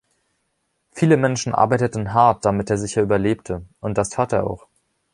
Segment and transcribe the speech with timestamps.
[0.89, 4.65] Viele Menschen arbeiteten hart, damit er sicher überlebte, und das tat er auch.